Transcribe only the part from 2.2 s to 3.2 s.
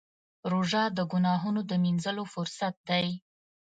فرصت دی.